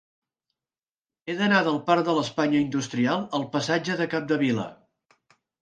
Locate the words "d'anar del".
1.41-1.77